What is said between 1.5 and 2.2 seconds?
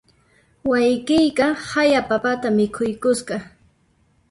haya